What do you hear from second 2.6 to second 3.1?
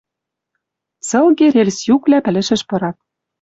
пырат.